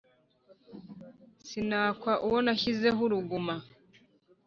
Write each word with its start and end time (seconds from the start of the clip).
sinakwa 1.47 2.13
uwo 2.25 2.37
nashyizeho 2.45 2.99
uruguma 3.07 3.55